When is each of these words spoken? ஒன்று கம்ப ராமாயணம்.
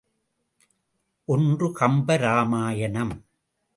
ஒன்று 1.25 1.67
கம்ப 1.79 2.17
ராமாயணம். 2.17 3.13